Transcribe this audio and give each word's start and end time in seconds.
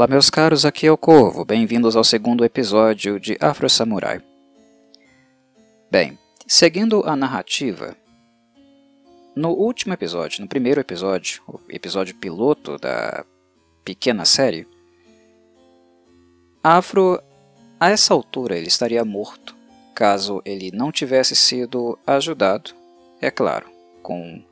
Olá, 0.00 0.08
meus 0.08 0.30
caros, 0.30 0.64
aqui 0.64 0.86
é 0.86 0.90
o 0.90 0.96
Corvo. 0.96 1.44
Bem-vindos 1.44 1.94
ao 1.94 2.02
segundo 2.02 2.42
episódio 2.42 3.20
de 3.20 3.36
Afro 3.38 3.68
Samurai. 3.68 4.22
Bem, 5.90 6.18
seguindo 6.46 7.02
a 7.04 7.14
narrativa, 7.14 7.94
no 9.36 9.50
último 9.50 9.92
episódio, 9.92 10.40
no 10.40 10.48
primeiro 10.48 10.80
episódio, 10.80 11.42
o 11.46 11.60
episódio 11.68 12.14
piloto 12.14 12.78
da 12.78 13.26
pequena 13.84 14.24
série, 14.24 14.66
Afro, 16.64 17.22
a 17.78 17.90
essa 17.90 18.14
altura, 18.14 18.56
ele 18.56 18.68
estaria 18.68 19.04
morto 19.04 19.54
caso 19.94 20.40
ele 20.46 20.70
não 20.72 20.90
tivesse 20.90 21.36
sido 21.36 21.98
ajudado, 22.06 22.70
é 23.20 23.30
claro, 23.30 23.66
com 24.02 24.42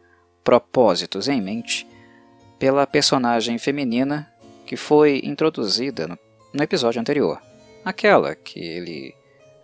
propósitos 0.44 1.26
em 1.26 1.40
mente, 1.40 1.88
pela 2.58 2.86
personagem 2.86 3.56
feminina 3.56 4.30
que 4.68 4.76
foi 4.76 5.22
introduzida 5.24 6.06
no, 6.06 6.62
episódio 6.62 7.00
anterior, 7.00 7.40
aquela 7.82 8.34
que 8.34 8.60
ele 8.60 9.14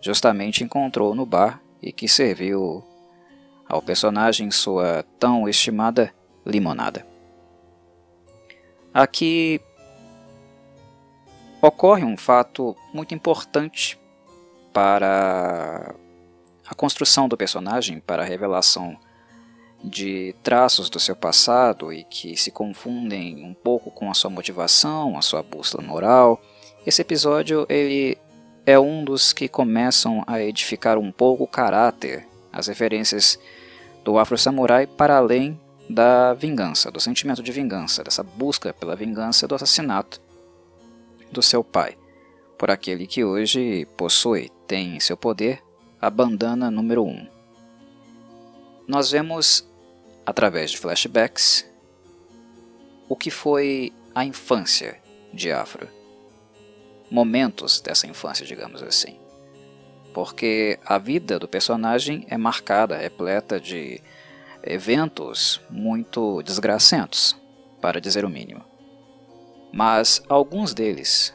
justamente 0.01 0.63
encontrou 0.63 1.13
no 1.13 1.27
bar 1.27 1.61
e 1.79 1.91
que 1.91 2.07
serviu 2.07 2.83
ao 3.69 3.83
personagem 3.83 4.49
sua 4.49 5.05
tão 5.19 5.47
estimada 5.47 6.11
limonada. 6.43 7.05
Aqui 8.91 9.61
ocorre 11.61 12.03
um 12.03 12.17
fato 12.17 12.75
muito 12.91 13.13
importante 13.13 13.99
para 14.73 15.93
a 16.65 16.73
construção 16.73 17.29
do 17.29 17.37
personagem, 17.37 17.99
para 17.99 18.23
a 18.23 18.25
revelação 18.25 18.97
de 19.83 20.35
traços 20.41 20.89
do 20.89 20.99
seu 20.99 21.15
passado 21.15 21.93
e 21.93 22.03
que 22.03 22.35
se 22.35 22.51
confundem 22.51 23.43
um 23.43 23.53
pouco 23.53 23.91
com 23.91 24.09
a 24.09 24.13
sua 24.13 24.29
motivação, 24.29 25.17
a 25.17 25.21
sua 25.21 25.43
bússola 25.43 25.83
moral. 25.83 26.41
Esse 26.85 27.01
episódio 27.01 27.65
ele 27.69 28.17
é 28.65 28.79
um 28.79 29.03
dos 29.03 29.31
que 29.31 29.47
começam 29.47 30.23
a 30.25 30.41
edificar 30.41 30.97
um 30.97 31.11
pouco 31.11 31.43
o 31.43 31.47
caráter, 31.47 32.27
as 32.51 32.67
referências 32.67 33.39
do 34.03 34.17
Afro 34.17 34.37
Samurai 34.37 34.87
para 34.87 35.17
além 35.17 35.59
da 35.89 36.33
vingança, 36.33 36.89
do 36.89 36.99
sentimento 36.99 37.43
de 37.43 37.51
vingança, 37.51 38.03
dessa 38.03 38.23
busca 38.23 38.73
pela 38.73 38.95
vingança 38.95 39.47
do 39.47 39.53
assassinato 39.53 40.19
do 41.31 41.41
seu 41.41 41.63
pai, 41.63 41.97
por 42.57 42.71
aquele 42.71 43.05
que 43.05 43.23
hoje 43.23 43.85
possui, 43.97 44.49
tem 44.67 44.95
em 44.95 44.99
seu 44.99 45.17
poder 45.17 45.61
a 46.01 46.09
bandana 46.09 46.71
número 46.71 47.03
1. 47.03 47.07
Um. 47.07 47.34
Nós 48.87 49.09
vemos 49.09 49.67
através 50.25 50.71
de 50.71 50.77
flashbacks, 50.77 51.65
o 53.09 53.15
que 53.15 53.31
foi 53.31 53.91
a 54.13 54.23
infância 54.23 54.99
de 55.33 55.51
Afro. 55.51 55.87
Momentos 57.09 57.81
dessa 57.81 58.07
infância, 58.07 58.45
digamos 58.45 58.81
assim. 58.81 59.19
Porque 60.13 60.79
a 60.85 60.97
vida 60.97 61.37
do 61.37 61.47
personagem 61.47 62.25
é 62.29 62.37
marcada, 62.37 62.95
repleta 62.97 63.59
de 63.59 64.01
eventos 64.63 65.61
muito 65.69 66.41
desgracentos, 66.43 67.35
para 67.81 67.99
dizer 67.99 68.23
o 68.23 68.29
mínimo. 68.29 68.63
Mas 69.73 70.23
alguns 70.29 70.73
deles, 70.73 71.33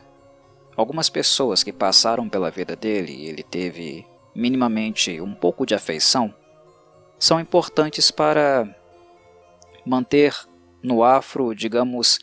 algumas 0.77 1.11
pessoas 1.11 1.63
que 1.63 1.73
passaram 1.73 2.29
pela 2.29 2.51
vida 2.51 2.75
dele 2.75 3.13
e 3.13 3.27
ele 3.27 3.43
teve 3.43 4.07
minimamente 4.35 5.21
um 5.21 5.35
pouco 5.35 5.67
de 5.67 5.75
afeição, 5.75 6.35
são 7.21 7.39
importantes 7.39 8.11
para 8.11 8.67
manter 9.85 10.35
no 10.83 11.05
afro, 11.05 11.55
digamos, 11.55 12.19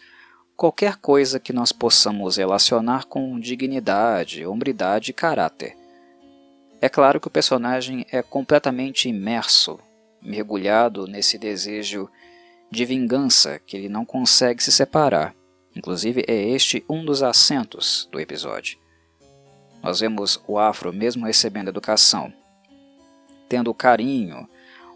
qualquer 0.56 0.96
coisa 0.96 1.40
que 1.40 1.54
nós 1.54 1.72
possamos 1.72 2.38
relacionar 2.38 3.06
com 3.06 3.40
dignidade, 3.40 4.44
hombridade 4.44 5.12
e 5.12 5.14
caráter. 5.14 5.78
É 6.82 6.90
claro 6.90 7.20
que 7.20 7.28
o 7.28 7.32
personagem 7.32 8.08
é 8.12 8.24
completamente 8.24 9.08
imerso, 9.08 9.80
mergulhado 10.20 11.06
nesse 11.06 11.38
desejo 11.38 12.10
de 12.72 12.84
vingança 12.84 13.60
que 13.60 13.78
ele 13.78 13.90
não 13.90 14.04
consegue 14.04 14.64
se 14.64 14.72
separar. 14.72 15.36
Inclusive, 15.76 16.26
é 16.28 16.34
este 16.34 16.84
um 16.90 17.06
dos 17.06 17.22
acentos 17.22 18.10
do 18.12 18.20
episódio. 18.20 18.80
Nós 19.84 20.00
vemos 20.00 20.42
o 20.48 20.58
afro, 20.58 20.92
mesmo 20.92 21.28
recebendo 21.28 21.68
educação, 21.68 22.34
tendo 23.48 23.74
carinho, 23.76 24.50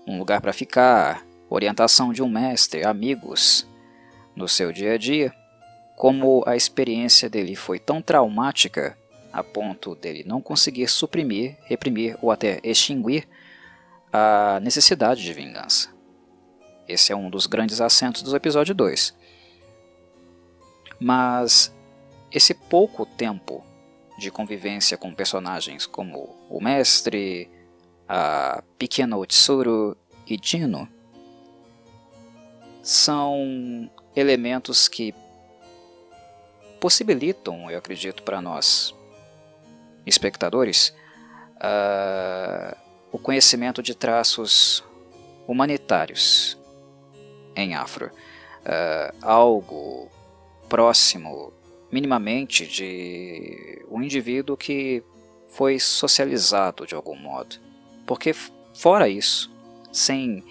um 0.08 0.18
lugar 0.18 0.42
para 0.42 0.54
ficar, 0.54 1.26
orientação 1.50 2.12
de 2.14 2.24
um 2.24 2.30
mestre, 2.30 2.86
amigos 2.86 3.68
no 4.36 4.48
seu 4.48 4.72
dia 4.72 4.94
a 4.94 4.98
dia, 4.98 5.34
como 5.96 6.44
a 6.48 6.56
experiência 6.56 7.30
dele 7.30 7.56
foi 7.56 7.78
tão 7.80 8.02
traumática 8.02 8.98
a 9.32 9.44
ponto 9.44 9.96
dele 9.96 10.24
não 10.26 10.42
conseguir 10.42 10.88
suprimir, 10.88 11.58
reprimir 11.64 12.18
ou 12.22 12.32
até 12.32 12.60
extinguir 12.64 13.28
a 14.12 14.60
necessidade 14.62 15.24
de 15.24 15.34
vingança. 15.34 15.90
Esse 16.88 17.14
é 17.14 17.16
um 17.16 17.30
dos 17.30 17.48
grandes 17.48 17.80
acentos 17.80 18.22
do 18.22 18.36
episódio 18.36 18.76
2. 18.76 19.16
Mas 21.00 21.74
esse 22.32 22.54
pouco 22.54 23.06
tempo 23.06 23.64
de 24.18 24.30
convivência 24.30 24.98
com 24.98 25.14
personagens 25.14 25.86
como 25.86 26.36
o 26.50 26.62
mestre, 26.62 27.50
a 28.14 28.62
pequena 28.78 29.16
Otsuru 29.16 29.96
e 30.28 30.36
Dino 30.36 30.86
são 32.84 33.90
elementos 34.14 34.90
que 34.90 35.16
possibilitam, 36.78 37.72
eu 37.72 37.78
acredito, 37.80 38.22
para 38.24 38.42
nós, 38.42 38.94
espectadores, 40.06 40.94
uh, 41.56 42.76
o 43.14 43.18
conhecimento 43.18 43.82
de 43.82 43.96
traços 43.96 44.84
humanitários 45.48 46.58
em 47.56 47.76
Afro. 47.76 48.08
Uh, 48.08 49.16
algo 49.22 50.12
próximo, 50.68 51.54
minimamente, 51.90 52.68
de 52.68 53.86
um 53.90 54.02
indivíduo 54.02 54.58
que 54.58 55.02
foi 55.48 55.80
socializado 55.80 56.86
de 56.86 56.94
algum 56.94 57.16
modo. 57.16 57.71
Porque, 58.12 58.34
fora 58.74 59.08
isso, 59.08 59.50
sem 59.90 60.44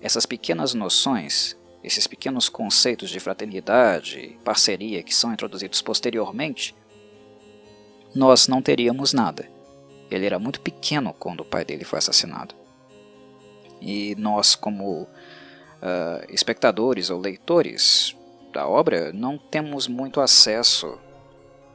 essas 0.00 0.24
pequenas 0.24 0.72
noções, 0.72 1.54
esses 1.84 2.06
pequenos 2.06 2.48
conceitos 2.48 3.10
de 3.10 3.20
fraternidade 3.20 4.38
parceria 4.42 5.02
que 5.02 5.14
são 5.14 5.30
introduzidos 5.30 5.82
posteriormente, 5.82 6.74
nós 8.14 8.48
não 8.48 8.62
teríamos 8.62 9.12
nada. 9.12 9.46
Ele 10.10 10.24
era 10.24 10.38
muito 10.38 10.58
pequeno 10.62 11.12
quando 11.12 11.40
o 11.40 11.44
pai 11.44 11.66
dele 11.66 11.84
foi 11.84 11.98
assassinado. 11.98 12.54
E 13.78 14.14
nós, 14.14 14.54
como 14.54 15.02
uh, 15.02 15.08
espectadores 16.30 17.10
ou 17.10 17.20
leitores 17.20 18.16
da 18.54 18.66
obra, 18.66 19.12
não 19.12 19.36
temos 19.36 19.86
muito 19.86 20.18
acesso 20.18 20.98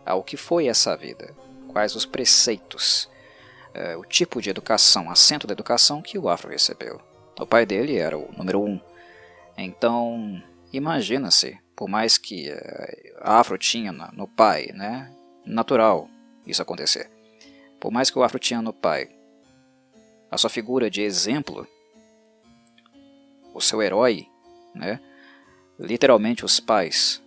ao 0.04 0.24
que 0.24 0.36
foi 0.36 0.66
essa 0.66 0.98
vida, 0.98 1.32
quais 1.68 1.96
os 1.96 2.08
preceitos, 2.08 3.08
uh, 3.78 4.00
o 4.00 4.06
tipo 4.06 4.42
de 4.42 4.50
educação, 4.50 5.10
acento 5.10 5.48
da 5.48 5.54
educação 5.54 6.02
que 6.02 6.18
o 6.18 6.28
Afro 6.28 6.50
recebeu. 6.50 7.00
O 7.40 7.46
pai 7.46 7.66
dele 7.66 7.98
era 7.98 8.18
o 8.18 8.32
número 8.36 8.62
um 8.62 8.80
então, 9.58 10.42
imagina-se, 10.72 11.58
por 11.76 11.90
mais 11.90 12.18
que 12.18 12.52
a 13.20 13.40
Afro 13.40 13.58
tinha 13.58 13.92
no 13.92 14.28
pai, 14.28 14.68
né, 14.74 15.12
natural 15.44 16.08
isso 16.46 16.62
acontecer. 16.62 17.10
Por 17.80 17.92
mais 17.92 18.12
que 18.12 18.20
o 18.20 18.24
Afro 18.24 18.40
tinha 18.40 18.62
no 18.62 18.72
pai 18.72 19.10
a 20.30 20.38
sua 20.38 20.50
figura 20.50 20.92
de 20.92 21.02
exemplo, 21.02 21.68
o 23.54 23.60
seu 23.62 23.82
herói, 23.82 24.28
né, 24.76 25.00
literalmente 25.80 26.46
os 26.46 26.60
pais, 26.60 27.24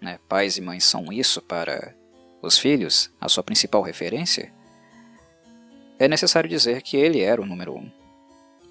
né, 0.00 0.18
pais 0.28 0.56
e 0.56 0.62
mães 0.62 0.84
são 0.84 1.12
isso 1.12 1.42
para 1.42 1.94
os 2.40 2.56
filhos, 2.56 3.10
a 3.20 3.28
sua 3.28 3.42
principal 3.42 3.82
referência, 3.82 4.54
é 5.98 6.08
necessário 6.08 6.48
dizer 6.48 6.82
que 6.82 6.96
ele 6.96 7.20
era 7.20 7.40
o 7.40 7.46
número 7.46 7.74
um. 7.74 7.90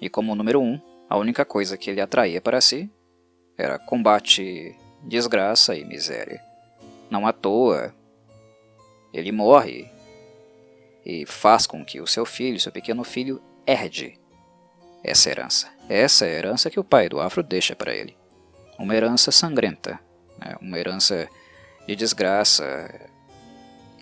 E 0.00 0.08
como 0.08 0.32
o 0.32 0.34
número 0.34 0.60
um, 0.60 0.80
a 1.08 1.16
única 1.16 1.44
coisa 1.44 1.76
que 1.76 1.90
ele 1.90 2.00
atraía 2.00 2.40
para 2.40 2.60
si 2.60 2.90
era 3.56 3.78
combate, 3.78 4.76
desgraça 5.02 5.74
e 5.74 5.84
miséria. 5.84 6.42
Não 7.10 7.26
à 7.26 7.32
toa, 7.32 7.94
ele 9.12 9.32
morre 9.32 9.90
e 11.04 11.24
faz 11.24 11.66
com 11.66 11.84
que 11.84 12.00
o 12.00 12.06
seu 12.06 12.26
filho, 12.26 12.60
seu 12.60 12.72
pequeno 12.72 13.04
filho, 13.04 13.40
herde 13.66 14.18
essa 15.02 15.30
herança. 15.30 15.68
Essa 15.88 16.26
é 16.26 16.34
a 16.34 16.38
herança 16.38 16.70
que 16.70 16.80
o 16.80 16.84
pai 16.84 17.08
do 17.08 17.20
Afro 17.20 17.42
deixa 17.42 17.76
para 17.76 17.94
ele. 17.94 18.16
Uma 18.78 18.94
herança 18.94 19.30
sangrenta, 19.30 20.00
né? 20.38 20.56
uma 20.60 20.78
herança 20.78 21.28
de 21.86 21.94
desgraça 21.94 23.08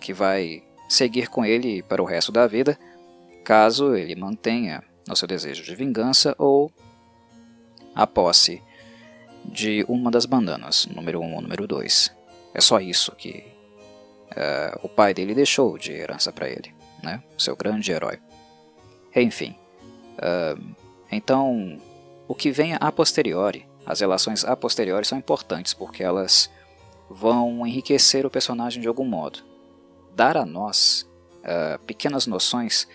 que 0.01 0.13
vai 0.13 0.63
seguir 0.89 1.29
com 1.29 1.45
ele 1.45 1.81
para 1.83 2.01
o 2.01 2.05
resto 2.05 2.31
da 2.31 2.47
vida, 2.47 2.77
caso 3.45 3.95
ele 3.95 4.15
mantenha 4.15 4.83
o 5.09 5.15
seu 5.15 5.27
desejo 5.27 5.63
de 5.63 5.75
vingança 5.75 6.35
ou 6.37 6.71
a 7.93 8.07
posse 8.07 8.61
de 9.45 9.85
uma 9.87 10.09
das 10.09 10.25
bandanas, 10.25 10.87
número 10.87 11.21
1 11.21 11.23
um 11.23 11.35
ou 11.35 11.41
número 11.41 11.67
2. 11.67 12.11
É 12.53 12.59
só 12.59 12.79
isso 12.79 13.15
que 13.15 13.45
uh, 14.31 14.79
o 14.81 14.89
pai 14.89 15.13
dele 15.13 15.35
deixou 15.35 15.77
de 15.77 15.91
herança 15.91 16.31
para 16.31 16.49
ele, 16.49 16.73
né? 17.03 17.23
seu 17.37 17.55
grande 17.55 17.91
herói. 17.91 18.19
Enfim, 19.15 19.55
uh, 20.17 20.75
então 21.11 21.79
o 22.27 22.33
que 22.33 22.51
vem 22.51 22.75
a 22.79 22.91
posteriori, 22.91 23.67
as 23.85 23.99
relações 23.99 24.43
a 24.43 24.55
posteriori 24.55 25.05
são 25.05 25.19
importantes 25.19 25.73
porque 25.73 26.03
elas 26.03 26.49
vão 27.07 27.65
enriquecer 27.67 28.25
o 28.25 28.31
personagem 28.31 28.81
de 28.81 28.87
algum 28.87 29.05
modo, 29.05 29.43
dar 30.15 30.35
a 30.35 30.45
nós 30.45 31.07
uh, 31.43 31.79
pequenas 31.85 32.25
noções, 32.25 32.87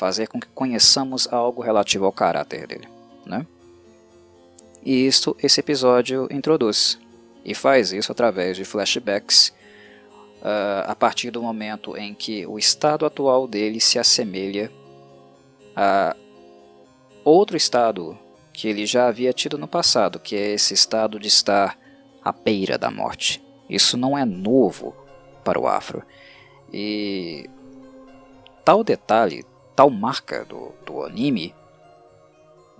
fazer 0.00 0.28
com 0.28 0.40
que 0.40 0.48
conheçamos 0.48 1.30
algo 1.30 1.60
relativo 1.60 2.06
ao 2.06 2.12
caráter 2.12 2.66
dele, 2.66 2.88
né? 3.26 3.46
E 4.82 5.06
isto 5.06 5.36
esse 5.42 5.60
episódio 5.60 6.26
introduz, 6.30 6.98
e 7.44 7.54
faz 7.54 7.92
isso 7.92 8.10
através 8.10 8.56
de 8.56 8.64
flashbacks 8.64 9.52
uh, 10.40 10.86
a 10.86 10.94
partir 10.94 11.30
do 11.30 11.42
momento 11.42 11.98
em 11.98 12.14
que 12.14 12.46
o 12.46 12.58
estado 12.58 13.04
atual 13.04 13.46
dele 13.46 13.78
se 13.78 13.98
assemelha 13.98 14.72
a 15.76 16.16
outro 17.22 17.58
estado 17.58 18.18
que 18.54 18.68
ele 18.68 18.86
já 18.86 19.06
havia 19.06 19.34
tido 19.34 19.58
no 19.58 19.68
passado, 19.68 20.18
que 20.18 20.34
é 20.34 20.52
esse 20.52 20.72
estado 20.72 21.20
de 21.20 21.28
estar 21.28 21.78
à 22.24 22.32
beira 22.32 22.78
da 22.78 22.90
morte. 22.90 23.44
Isso 23.68 23.98
não 23.98 24.16
é 24.16 24.24
novo 24.24 24.94
para 25.44 25.60
o 25.60 25.68
Afro. 25.68 26.02
E 26.72 27.48
tal 28.64 28.82
detalhe, 28.82 29.44
tal 29.74 29.90
marca 29.90 30.44
do, 30.44 30.72
do 30.84 31.02
anime, 31.02 31.54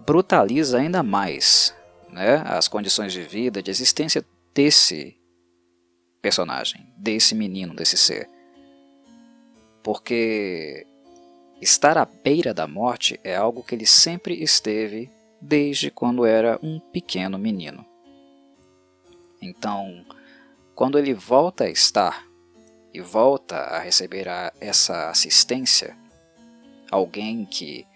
brutaliza 0.07 0.79
ainda 0.79 1.03
mais 1.03 1.75
né, 2.11 2.43
as 2.47 2.69
condições 2.69 3.13
de 3.13 3.23
vida, 3.23 3.63
de 3.63 3.71
existência 3.71 4.25
desse 4.55 5.17
personagem, 6.21 6.87
desse 6.97 7.35
menino, 7.35 7.75
desse 7.75 7.97
ser. 7.97 8.29
Porque 9.83 10.87
estar 11.61 11.97
à 11.97 12.05
beira 12.05 12.53
da 12.53 12.67
morte 12.67 13.19
é 13.25 13.35
algo 13.35 13.63
que 13.63 13.75
ele 13.75 13.87
sempre 13.87 14.43
esteve 14.43 15.11
desde 15.41 15.91
quando 15.91 16.27
era 16.27 16.59
um 16.63 16.79
pequeno 16.79 17.39
menino. 17.39 17.85
Então, 19.41 20.05
quando 20.75 20.99
ele 20.99 21.15
volta 21.15 21.65
a 21.65 21.71
estar 21.71 22.27
e 22.93 23.01
volta 23.01 23.57
a 23.57 23.79
receber 23.79 24.29
a, 24.29 24.53
essa 24.61 25.09
assistência, 25.09 25.97
alguém 26.91 27.45
que 27.45 27.87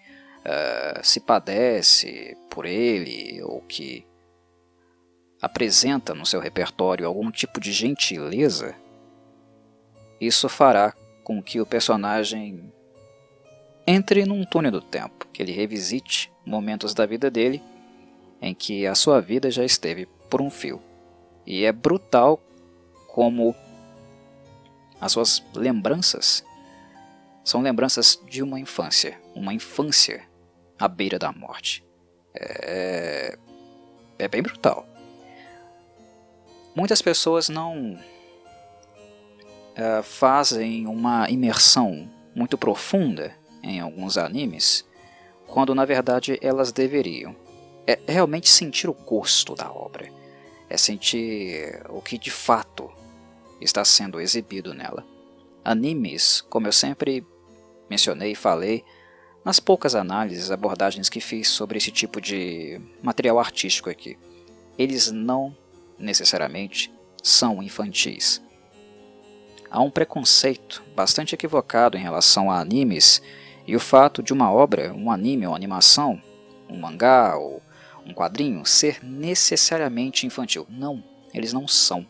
uh, 0.41 1.05
se 1.05 1.20
padece 1.20 2.37
por 2.50 2.67
ele 2.67 3.43
ou 3.43 3.61
que 3.62 4.06
apresenta 5.41 6.14
no 6.14 6.25
seu 6.25 6.41
repertório 6.41 7.06
algum 7.06 7.31
tipo 7.31 7.61
de 7.61 7.73
gentileza, 7.73 8.75
isso 10.20 10.49
fará 10.49 10.94
com 11.23 11.43
que 11.43 11.61
o 11.61 11.67
personagem 11.67 12.73
entre 13.87 14.25
num 14.25 14.44
túnel 14.44 14.73
do 14.73 14.81
tempo, 14.81 15.26
que 15.32 15.43
ele 15.43 15.52
revisite 15.52 16.32
momentos 16.47 16.94
da 16.94 17.05
vida 17.05 17.31
dele 17.31 17.62
em 18.40 18.55
que 18.55 18.87
a 18.87 18.94
sua 18.94 19.20
vida 19.20 19.50
já 19.50 19.64
esteve 19.64 20.06
por 20.31 20.40
um 20.40 20.50
fio. 20.50 20.81
E 21.47 21.64
é 21.64 21.73
brutal 21.73 22.40
como 23.08 23.55
as 25.00 25.12
suas 25.12 25.43
lembranças 25.55 26.44
são 27.44 27.61
lembranças 27.61 28.19
de 28.26 28.43
uma 28.43 28.58
infância, 28.58 29.20
uma 29.35 29.52
infância 29.52 30.26
à 30.79 30.88
beira 30.88 31.19
da 31.19 31.31
morte. 31.31 31.85
É, 32.35 33.38
é 34.19 34.26
bem 34.26 34.43
brutal. 34.43 34.88
Muitas 36.75 37.00
pessoas 37.00 37.49
não 37.49 37.99
uh, 39.75 40.02
fazem 40.02 40.87
uma 40.87 41.31
imersão 41.31 42.11
muito 42.35 42.58
profunda 42.58 43.37
em 43.62 43.79
alguns 43.79 44.19
animes, 44.19 44.85
quando 45.47 45.75
na 45.75 45.85
verdade 45.85 46.38
elas 46.43 46.73
deveriam. 46.73 47.37
É 47.87 48.00
realmente 48.08 48.49
sentir 48.49 48.88
o 48.88 48.94
gosto 48.94 49.55
da 49.55 49.70
obra, 49.70 50.11
é 50.69 50.76
sentir 50.76 51.82
o 51.90 52.00
que 52.00 52.17
de 52.17 52.31
fato 52.31 52.90
está 53.61 53.85
sendo 53.85 54.20
exibido 54.20 54.73
nela. 54.73 55.05
Animes, 55.62 56.40
como 56.40 56.67
eu 56.67 56.73
sempre 56.73 57.25
mencionei 57.89 58.33
e 58.33 58.37
falei, 58.37 58.85
nas 59.45 59.61
poucas 59.61 59.95
análises, 59.95 60.51
abordagens 60.51 61.09
que 61.09 61.21
fiz 61.21 61.49
sobre 61.49 61.79
esse 61.79 61.91
tipo 61.91 62.21
de 62.21 62.81
material 63.03 63.39
artístico 63.39 63.91
aqui, 63.91 64.19
eles 64.79 65.11
não 65.11 65.55
necessariamente, 65.99 66.93
são 67.23 67.63
infantis. 67.63 68.43
Há 69.71 69.81
um 69.81 69.91
preconceito 69.91 70.83
bastante 70.95 71.35
equivocado 71.35 71.97
em 71.97 72.01
relação 72.01 72.51
a 72.51 72.61
animes 72.61 73.21
e 73.67 73.75
o 73.75 73.81
fato 73.81 74.23
de 74.23 74.33
uma 74.33 74.53
obra, 74.53 74.93
um 74.93 75.11
anime 75.11 75.47
ou 75.47 75.55
animação, 75.55 76.21
um 76.69 76.79
mangá 76.79 77.37
ou 77.37 77.63
um 78.07 78.13
quadrinho 78.13 78.65
ser 78.67 79.03
necessariamente 79.03 80.27
infantil. 80.27 80.67
Não, 80.69 81.03
eles 81.33 81.53
não 81.53 81.67
são. 81.67 82.07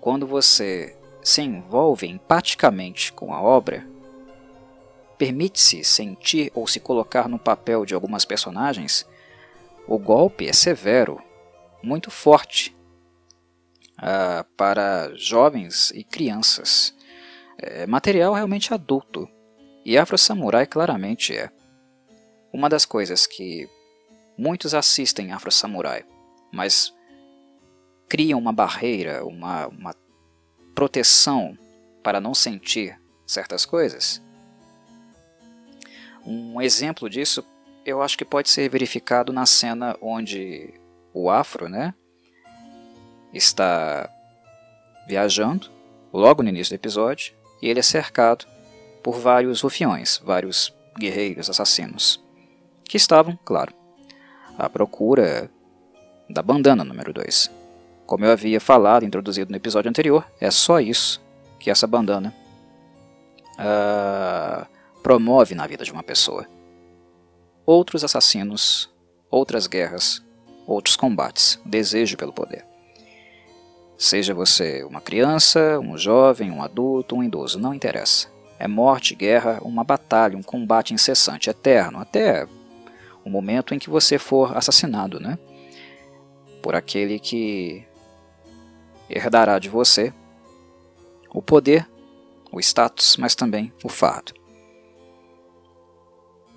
Quando 0.00 0.26
você 0.26 0.96
se 1.22 1.42
envolve 1.42 2.06
empaticamente 2.06 3.12
com 3.12 3.32
a 3.32 3.40
obra, 3.40 3.86
permite-se 5.22 5.84
sentir 5.84 6.50
ou 6.52 6.66
se 6.66 6.80
colocar 6.80 7.28
no 7.28 7.38
papel 7.38 7.86
de 7.86 7.94
algumas 7.94 8.24
personagens, 8.24 9.06
o 9.86 9.96
golpe 9.96 10.48
é 10.48 10.52
severo, 10.52 11.22
muito 11.80 12.10
forte 12.10 12.74
uh, 13.98 14.42
para 14.56 15.14
jovens 15.14 15.92
e 15.92 16.02
crianças. 16.02 16.92
É 17.56 17.86
material 17.86 18.34
realmente 18.34 18.74
adulto. 18.74 19.28
E 19.84 19.96
Afro 19.96 20.18
Samurai 20.18 20.66
claramente 20.66 21.36
é. 21.36 21.52
Uma 22.52 22.68
das 22.68 22.84
coisas 22.84 23.24
que 23.24 23.68
muitos 24.36 24.74
assistem 24.74 25.30
Afro 25.30 25.52
Samurai, 25.52 26.04
mas 26.52 26.92
criam 28.08 28.40
uma 28.40 28.52
barreira, 28.52 29.24
uma, 29.24 29.68
uma 29.68 29.94
proteção 30.74 31.56
para 32.02 32.20
não 32.20 32.34
sentir 32.34 33.00
certas 33.24 33.64
coisas. 33.64 34.20
Um 36.24 36.60
exemplo 36.60 37.08
disso 37.08 37.44
eu 37.84 38.00
acho 38.00 38.16
que 38.16 38.24
pode 38.24 38.48
ser 38.48 38.68
verificado 38.68 39.32
na 39.32 39.44
cena 39.44 39.96
onde 40.00 40.72
o 41.12 41.30
Afro, 41.30 41.68
né, 41.68 41.94
está 43.32 44.08
viajando, 45.06 45.68
logo 46.12 46.42
no 46.42 46.48
início 46.48 46.72
do 46.72 46.80
episódio, 46.80 47.34
e 47.60 47.68
ele 47.68 47.80
é 47.80 47.82
cercado 47.82 48.46
por 49.02 49.18
vários 49.18 49.60
rufiões, 49.60 50.20
vários 50.24 50.72
guerreiros 50.98 51.50
assassinos, 51.50 52.22
que 52.84 52.96
estavam, 52.96 53.38
claro, 53.44 53.74
à 54.58 54.68
procura 54.68 55.50
da 56.28 56.42
bandana 56.42 56.84
número 56.84 57.12
2. 57.12 57.50
Como 58.06 58.24
eu 58.24 58.30
havia 58.30 58.60
falado, 58.60 59.04
introduzido 59.04 59.50
no 59.50 59.56
episódio 59.56 59.88
anterior, 59.88 60.26
é 60.40 60.50
só 60.50 60.80
isso 60.80 61.22
que 61.58 61.70
essa 61.70 61.86
bandana 61.86 62.34
uh, 63.58 64.66
promove 65.02 65.54
na 65.54 65.66
vida 65.66 65.84
de 65.84 65.92
uma 65.92 66.02
pessoa. 66.02 66.46
Outros 67.66 68.04
assassinos, 68.04 68.92
outras 69.30 69.66
guerras, 69.66 70.22
outros 70.66 70.96
combates, 70.96 71.60
desejo 71.64 72.16
pelo 72.16 72.32
poder. 72.32 72.64
Seja 73.98 74.34
você 74.34 74.82
uma 74.84 75.00
criança, 75.00 75.78
um 75.78 75.96
jovem, 75.96 76.50
um 76.50 76.62
adulto, 76.62 77.16
um 77.16 77.22
idoso, 77.22 77.58
não 77.58 77.74
interessa. 77.74 78.28
É 78.58 78.66
morte, 78.66 79.14
guerra, 79.14 79.58
uma 79.62 79.84
batalha, 79.84 80.36
um 80.36 80.42
combate 80.42 80.94
incessante, 80.94 81.50
eterno, 81.50 81.98
até 81.98 82.46
o 83.24 83.30
momento 83.30 83.74
em 83.74 83.78
que 83.78 83.90
você 83.90 84.18
for 84.18 84.56
assassinado, 84.56 85.20
né? 85.20 85.38
Por 86.62 86.74
aquele 86.74 87.18
que 87.18 87.84
herdará 89.08 89.58
de 89.58 89.68
você 89.68 90.12
o 91.32 91.40
poder, 91.40 91.88
o 92.50 92.60
status, 92.60 93.16
mas 93.16 93.34
também 93.34 93.72
o 93.82 93.88
fardo. 93.88 94.41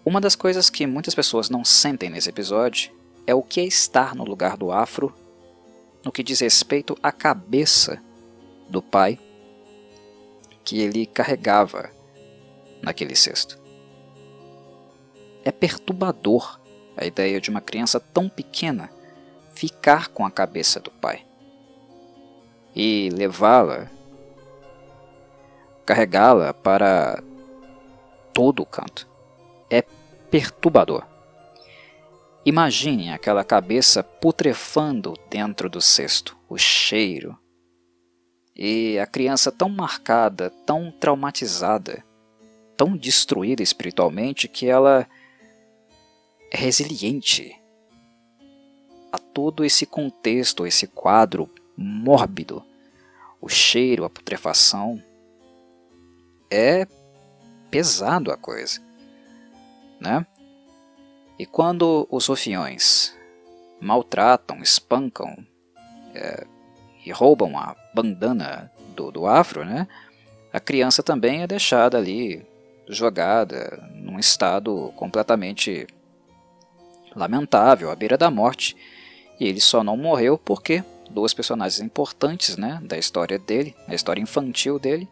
Uma 0.06 0.22
das 0.22 0.36
coisas 0.36 0.70
que 0.70 0.86
muitas 0.86 1.16
pessoas 1.16 1.50
não 1.50 1.66
sentem 1.66 2.12
nesse 2.12 2.30
episódio 2.30 2.92
é 3.26 3.34
o 3.34 3.42
que 3.42 3.60
é 3.60 3.64
estar 3.64 4.14
no 4.14 4.24
lugar 4.24 4.56
do 4.56 4.72
afro 4.72 5.12
no 6.06 6.12
que 6.12 6.22
diz 6.22 6.42
respeito 6.42 6.96
à 7.02 7.12
cabeça 7.12 8.00
do 8.70 8.84
pai 8.84 9.18
que 10.64 10.80
ele 10.80 11.08
carregava 11.08 11.90
naquele 12.84 13.16
cesto. 13.16 13.60
É 15.44 15.52
perturbador 15.52 16.60
a 16.96 17.04
ideia 17.04 17.42
de 17.42 17.50
uma 17.50 17.60
criança 17.60 18.00
tão 18.00 18.30
pequena 18.30 18.92
ficar 19.56 20.10
com 20.10 20.24
a 20.24 20.30
cabeça 20.30 20.80
do 20.80 20.92
pai 20.92 21.26
e 22.76 23.10
levá-la, 23.12 23.90
carregá-la 25.84 26.54
para 26.54 27.24
todo 28.32 28.62
o 28.62 28.66
canto. 28.68 29.15
É 29.70 29.82
perturbador. 30.30 31.06
Imaginem 32.46 33.12
aquela 33.12 33.44
cabeça 33.44 34.04
putrefando 34.04 35.14
dentro 35.30 35.68
do 35.68 35.82
cesto, 35.82 36.38
o 36.48 36.58
cheiro. 36.58 37.38
E 38.56 39.00
a 39.00 39.08
criança 39.08 39.52
tão 39.52 39.68
marcada, 39.68 40.52
tão 40.66 40.92
traumatizada, 40.92 42.06
tão 42.78 42.96
destruída 42.96 43.64
espiritualmente 43.64 44.48
que 44.48 44.68
ela 44.68 45.08
é 46.52 46.58
resiliente 46.58 47.60
a 49.12 49.18
todo 49.18 49.66
esse 49.66 49.86
contexto, 49.86 50.68
esse 50.68 50.88
quadro 50.88 51.50
mórbido, 51.76 52.64
o 53.42 53.50
cheiro, 53.50 54.06
a 54.06 54.10
putrefação. 54.10 55.02
É 56.52 56.86
pesado 57.72 58.32
a 58.32 58.38
coisa, 58.38 58.80
né? 60.00 60.26
E 61.38 61.46
quando 61.46 62.08
os 62.10 62.28
rufiões 62.28 63.16
maltratam, 63.80 64.62
espancam 64.62 65.36
é, 66.14 66.46
e 67.06 67.12
roubam 67.12 67.58
a 67.58 67.76
bandana 67.94 68.72
do, 68.96 69.12
do 69.12 69.28
afro, 69.28 69.66
né? 69.66 69.88
A 70.52 70.60
criança 70.60 71.04
também 71.04 71.42
é 71.42 71.48
deixada 71.48 71.98
ali 71.98 72.46
jogada 72.88 73.84
num 73.94 74.18
estado 74.18 74.94
completamente 74.96 75.88
lamentável, 77.16 77.92
à 77.92 77.96
beira 77.96 78.18
da 78.18 78.32
morte. 78.32 78.76
E 79.40 79.46
ele 79.46 79.60
só 79.60 79.84
não 79.84 79.98
morreu 79.98 80.38
porque 80.38 80.84
duas 81.10 81.34
personagens 81.34 81.82
importantes 81.82 82.58
né, 82.58 82.80
da 82.84 82.98
história 82.98 83.38
dele, 83.38 83.76
da 83.88 83.94
história 83.94 84.22
infantil 84.22 84.80
dele, 84.80 85.08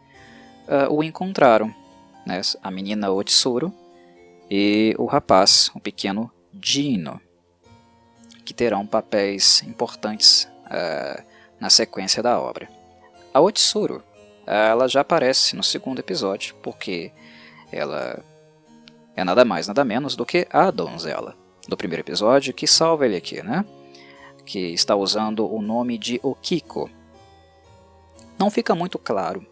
uh, 0.67 0.93
o 0.93 1.03
encontraram. 1.03 1.73
Né, 2.25 2.39
a 2.61 2.71
menina 2.71 3.11
Otsuru 3.11 3.73
e 4.49 4.95
o 4.97 5.05
rapaz, 5.05 5.71
o 5.73 5.79
pequeno 5.79 6.31
Dino, 6.51 7.19
que 8.45 8.53
terão 8.53 8.85
papéis 8.85 9.63
importantes 9.63 10.47
uh, 10.65 11.23
na 11.59 11.69
sequência 11.69 12.21
da 12.21 12.39
obra. 12.39 12.69
A 13.33 13.39
Otsuru 13.39 14.03
ela 14.45 14.87
já 14.87 15.01
aparece 15.01 15.55
no 15.55 15.63
segundo 15.63 15.99
episódio, 15.99 16.55
porque 16.61 17.11
ela 17.71 18.19
é 19.15 19.23
nada 19.23 19.45
mais, 19.45 19.67
nada 19.67 19.83
menos 19.85 20.15
do 20.15 20.25
que 20.25 20.47
a 20.49 20.69
donzela 20.69 21.35
do 21.67 21.77
primeiro 21.77 22.01
episódio, 22.01 22.53
que 22.53 22.67
salva 22.67 23.05
ele 23.05 23.15
aqui, 23.15 23.41
né? 23.41 23.65
Que 24.45 24.73
está 24.73 24.95
usando 24.95 25.49
o 25.51 25.61
nome 25.61 25.97
de 25.97 26.19
Okiko. 26.21 26.89
Não 28.37 28.51
fica 28.51 28.75
muito 28.75 28.99
claro, 28.99 29.45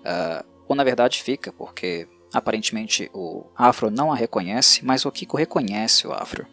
uh, 0.00 0.46
ou 0.68 0.76
na 0.76 0.84
verdade 0.84 1.22
fica, 1.22 1.52
porque 1.52 2.06
aparentemente 2.34 3.08
o 3.14 3.44
Afro 3.56 3.90
não 3.90 4.12
a 4.12 4.16
reconhece, 4.16 4.84
mas 4.84 5.04
o 5.04 5.08
Okiko 5.08 5.36
reconhece 5.36 6.06
o 6.06 6.12
Afro, 6.12 6.46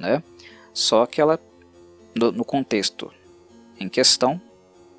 né? 0.00 0.22
Só 0.72 1.04
que 1.04 1.20
ela, 1.20 1.38
no, 2.14 2.32
no 2.32 2.44
contexto 2.44 3.12
em 3.78 3.88
questão, 3.88 4.40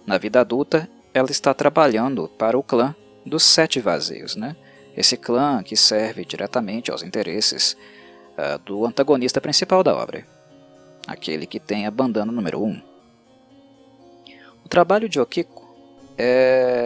na 0.05 0.17
vida 0.17 0.39
adulta, 0.39 0.89
ela 1.13 1.31
está 1.31 1.53
trabalhando 1.53 2.29
para 2.37 2.57
o 2.57 2.63
clã 2.63 2.95
dos 3.25 3.43
Sete 3.43 3.79
Vazios, 3.79 4.35
né? 4.35 4.55
Esse 4.95 5.17
clã 5.17 5.61
que 5.63 5.75
serve 5.75 6.23
diretamente 6.23 6.91
aos 6.91 7.03
interesses 7.03 7.75
uh, 8.37 8.57
do 8.59 8.85
antagonista 8.85 9.41
principal 9.41 9.83
da 9.83 9.95
obra, 9.95 10.25
aquele 11.07 11.45
que 11.45 11.59
tem 11.59 11.87
a 11.87 11.91
bandana 11.91 12.31
número 12.31 12.63
1. 12.63 12.67
Um. 12.67 12.81
O 14.63 14.69
trabalho 14.69 15.09
de 15.09 15.19
Okiko 15.19 15.67
é... 16.17 16.76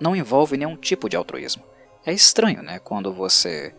não 0.00 0.16
envolve 0.16 0.56
nenhum 0.56 0.76
tipo 0.76 1.08
de 1.08 1.16
altruísmo. 1.16 1.62
É 2.04 2.12
estranho, 2.12 2.62
né, 2.62 2.78
quando 2.78 3.12
você 3.12 3.74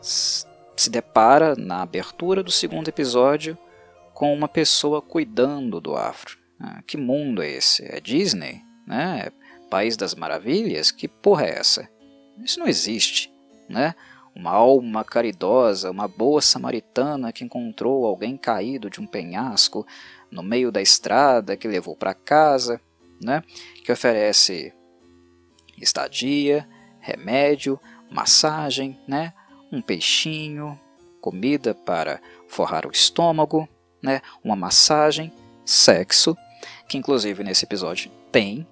se 0.00 0.90
depara 0.90 1.54
na 1.56 1.82
abertura 1.82 2.42
do 2.42 2.50
segundo 2.50 2.88
episódio 2.88 3.56
com 4.12 4.34
uma 4.34 4.48
pessoa 4.48 5.00
cuidando 5.00 5.80
do 5.80 5.96
afro. 5.96 6.38
Ah, 6.60 6.82
que 6.86 6.96
mundo 6.96 7.42
é 7.42 7.50
esse? 7.50 7.84
É 7.84 8.00
Disney? 8.00 8.62
Né? 8.86 9.30
País 9.70 9.96
das 9.96 10.14
Maravilhas? 10.14 10.90
Que 10.90 11.08
porra 11.08 11.46
é 11.46 11.58
essa? 11.58 11.88
Isso 12.42 12.58
não 12.58 12.66
existe, 12.66 13.32
né? 13.68 13.94
Uma 14.34 14.50
alma 14.50 15.04
caridosa, 15.04 15.90
uma 15.90 16.08
boa 16.08 16.40
samaritana 16.40 17.32
que 17.32 17.44
encontrou 17.44 18.04
alguém 18.04 18.36
caído 18.36 18.90
de 18.90 19.00
um 19.00 19.06
penhasco 19.06 19.86
no 20.30 20.42
meio 20.42 20.72
da 20.72 20.82
estrada 20.82 21.56
que 21.56 21.68
levou 21.68 21.96
para 21.96 22.14
casa, 22.14 22.80
né? 23.22 23.42
Que 23.84 23.92
oferece 23.92 24.72
estadia, 25.84 26.68
remédio, 27.00 27.78
massagem, 28.10 28.98
né? 29.06 29.32
Um 29.70 29.80
peixinho, 29.80 30.78
comida 31.20 31.74
para 31.74 32.20
forrar 32.48 32.86
o 32.86 32.90
estômago, 32.90 33.68
né? 34.02 34.20
Uma 34.42 34.56
massagem, 34.56 35.32
sexo, 35.64 36.36
que 36.88 36.98
inclusive 36.98 37.42
nesse 37.42 37.64
episódio 37.64 38.10
tem. 38.30 38.66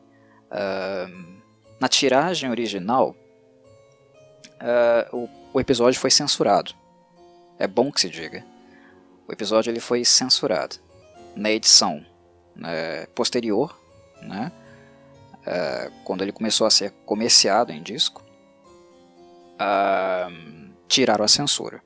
Uh, 0.50 1.40
na 1.80 1.88
tiragem 1.88 2.50
original, 2.50 3.16
uh, 4.60 5.16
o, 5.16 5.28
o, 5.54 5.60
episódio 5.60 5.98
foi 5.98 6.10
censurado. 6.10 6.74
É 7.58 7.66
bom 7.66 7.90
que 7.90 8.00
se 8.00 8.08
diga. 8.08 8.44
O 9.26 9.32
episódio 9.32 9.70
ele 9.70 9.80
foi 9.80 10.04
censurado. 10.04 10.76
Na 11.34 11.50
edição 11.50 12.04
né, 12.54 13.06
posterior, 13.14 13.76
né, 14.20 14.52
uh, 15.46 15.92
quando 16.04 16.22
ele 16.22 16.32
começou 16.32 16.66
a 16.66 16.70
ser 16.70 16.92
comerciado 17.04 17.72
em 17.72 17.82
disco, 17.82 18.22
tiraram 20.88 21.24
a 21.24 21.28
censura. 21.28 21.80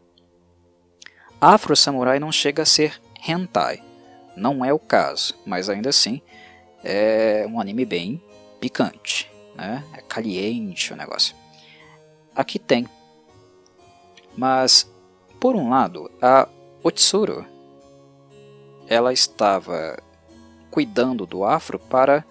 Afro 1.39 1.77
Samurai 1.77 2.19
não 2.19 2.33
chega 2.33 2.63
a 2.63 2.67
ser 2.67 2.99
hentai, 3.29 3.83
não 4.35 4.65
é 4.65 4.73
o 4.73 4.79
caso, 4.79 5.35
mas 5.45 5.69
ainda 5.69 5.91
assim 5.91 6.23
é 6.83 7.47
um 7.49 7.61
anime 7.61 7.85
bem 7.85 8.23
picante, 8.59 9.31
né? 9.55 9.85
É 9.93 10.01
caliente 10.01 10.93
o 10.93 10.97
negócio. 10.97 11.37
Aqui 12.35 12.59
tem. 12.59 12.89
Mas, 14.37 14.91
por 15.39 15.55
um 15.55 15.69
lado, 15.69 16.11
a 16.23 16.49
Otsuru 16.83 17.47
ela 18.89 19.13
estava 19.13 19.99
cuidando 20.71 21.27
do 21.27 21.45
afro 21.45 21.79
para 21.79 22.25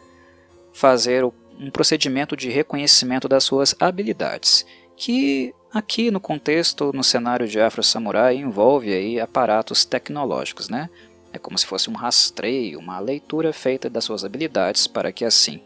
fazer 0.75 1.23
um 1.23 1.71
procedimento 1.71 2.35
de 2.35 2.49
reconhecimento 2.49 3.29
das 3.29 3.45
suas 3.45 3.73
habilidades, 3.79 4.65
que 4.97 5.53
aqui 5.73 6.11
no 6.11 6.19
contexto, 6.19 6.91
no 6.93 7.01
cenário 7.01 7.47
de 7.47 7.61
Afro 7.61 7.81
Samurai, 7.81 8.35
envolve 8.35 8.93
aí 8.93 9.17
aparatos 9.17 9.85
tecnológicos, 9.85 10.67
né? 10.67 10.89
É 11.31 11.39
como 11.39 11.57
se 11.57 11.65
fosse 11.65 11.89
um 11.89 11.93
rastreio, 11.93 12.77
uma 12.77 12.99
leitura 12.99 13.53
feita 13.53 13.89
das 13.89 14.03
suas 14.03 14.25
habilidades 14.25 14.85
para 14.85 15.13
que 15.13 15.23
assim 15.23 15.61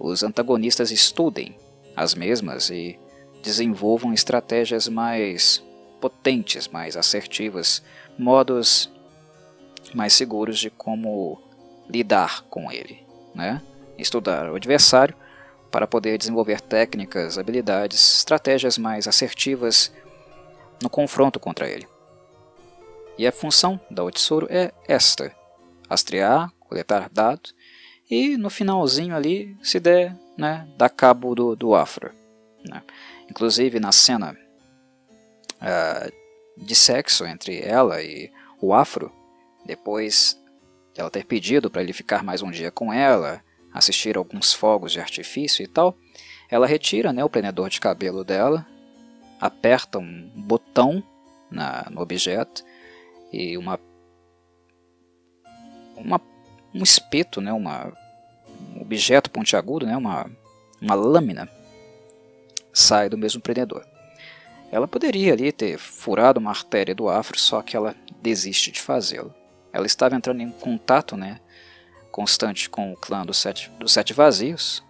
os 0.00 0.24
antagonistas 0.24 0.90
estudem 0.90 1.56
as 1.94 2.12
mesmas 2.12 2.70
e 2.70 2.98
desenvolvam 3.40 4.12
estratégias 4.12 4.88
mais 4.88 5.62
potentes, 6.00 6.66
mais 6.66 6.96
assertivas, 6.96 7.84
modos 8.18 8.90
mais 9.94 10.12
seguros 10.12 10.58
de 10.58 10.70
como 10.70 11.40
lidar 11.88 12.42
com 12.50 12.72
ele, 12.72 12.98
né? 13.32 13.62
Estudar 13.98 14.50
o 14.50 14.56
adversário 14.56 15.14
para 15.70 15.86
poder 15.86 16.18
desenvolver 16.18 16.60
técnicas, 16.60 17.38
habilidades, 17.38 18.18
estratégias 18.18 18.78
mais 18.78 19.08
assertivas 19.08 19.92
no 20.82 20.88
confronto 20.88 21.40
contra 21.40 21.68
ele. 21.68 21.88
E 23.16 23.26
a 23.26 23.32
função 23.32 23.80
da 23.90 24.02
Otsuru 24.04 24.46
é 24.50 24.72
esta: 24.86 25.34
rastrear, 25.88 26.50
coletar 26.60 27.08
dados 27.08 27.54
e 28.10 28.36
no 28.36 28.50
finalzinho 28.50 29.14
ali, 29.14 29.56
se 29.62 29.80
der, 29.80 30.14
né, 30.36 30.68
dar 30.76 30.90
cabo 30.90 31.34
do, 31.34 31.56
do 31.56 31.74
afro. 31.74 32.12
Né? 32.68 32.82
Inclusive 33.30 33.80
na 33.80 33.92
cena 33.92 34.36
uh, 35.60 36.64
de 36.64 36.74
sexo 36.74 37.24
entre 37.24 37.60
ela 37.60 38.02
e 38.02 38.30
o 38.60 38.74
afro, 38.74 39.12
depois 39.64 40.38
dela 40.94 41.10
ter 41.10 41.24
pedido 41.24 41.70
para 41.70 41.82
ele 41.82 41.92
ficar 41.92 42.22
mais 42.22 42.42
um 42.42 42.50
dia 42.50 42.70
com 42.70 42.92
ela, 42.92 43.42
assistir 43.74 44.16
alguns 44.16 44.54
fogos 44.54 44.92
de 44.92 45.00
artifício 45.00 45.64
e 45.64 45.66
tal, 45.66 45.98
ela 46.48 46.66
retira 46.66 47.12
né, 47.12 47.24
o 47.24 47.28
prendedor 47.28 47.68
de 47.68 47.80
cabelo 47.80 48.22
dela, 48.22 48.64
aperta 49.40 49.98
um 49.98 50.30
botão 50.34 51.02
na, 51.50 51.88
no 51.90 52.00
objeto 52.00 52.64
e 53.32 53.58
uma, 53.58 53.80
uma 55.96 56.20
um 56.72 56.82
espeto, 56.82 57.40
né, 57.40 57.52
uma, 57.52 57.92
um 58.76 58.82
objeto 58.82 59.30
pontiagudo, 59.30 59.86
né, 59.86 59.96
uma, 59.96 60.30
uma 60.80 60.94
lâmina, 60.94 61.48
sai 62.72 63.08
do 63.08 63.18
mesmo 63.18 63.40
prendedor. 63.40 63.84
Ela 64.70 64.88
poderia 64.88 65.32
ali 65.32 65.52
ter 65.52 65.78
furado 65.78 66.40
uma 66.40 66.50
artéria 66.50 66.94
do 66.94 67.08
afro, 67.08 67.38
só 67.38 67.62
que 67.62 67.76
ela 67.76 67.94
desiste 68.20 68.72
de 68.72 68.80
fazê-lo. 68.80 69.32
Ela 69.72 69.86
estava 69.86 70.16
entrando 70.16 70.40
em 70.40 70.50
contato 70.50 71.16
né, 71.16 71.40
constante 72.14 72.70
com 72.70 72.92
o 72.92 72.96
clã 72.96 73.26
dos 73.26 73.38
sete, 73.38 73.68
dos 73.72 73.92
sete 73.92 74.12
vazios. 74.12 74.84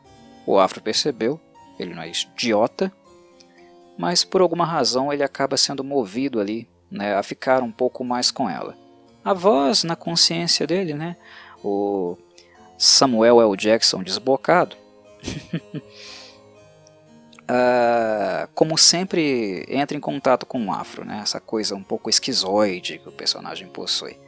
O 0.46 0.58
afro 0.58 0.82
percebeu, 0.82 1.40
ele 1.78 1.94
não 1.94 2.02
é 2.02 2.10
idiota, 2.10 2.92
mas 3.96 4.22
por 4.22 4.42
alguma 4.42 4.66
razão 4.66 5.10
ele 5.10 5.22
acaba 5.22 5.56
sendo 5.56 5.82
movido 5.82 6.38
ali 6.38 6.68
né, 6.90 7.14
a 7.14 7.22
ficar 7.22 7.62
um 7.62 7.72
pouco 7.72 8.04
mais 8.04 8.30
com 8.30 8.50
ela. 8.50 8.76
A 9.24 9.32
voz 9.32 9.84
na 9.84 9.96
consciência 9.96 10.66
dele, 10.66 10.92
né, 10.92 11.16
o, 11.64 12.18
Samuel 12.76 13.40
L. 13.40 13.56
Jackson 13.56 14.02
desbocado, 14.02 14.76
uh, 17.40 18.46
como 18.54 18.76
sempre 18.76 19.64
entra 19.66 19.96
em 19.96 20.00
contato 20.00 20.44
com 20.44 20.66
o 20.66 20.72
afro, 20.72 21.06
né? 21.06 21.20
essa 21.22 21.40
coisa 21.40 21.74
um 21.74 21.82
pouco 21.82 22.10
esquizoide 22.10 22.98
que 22.98 23.08
o 23.08 23.12
personagem 23.12 23.66
possui. 23.68 24.18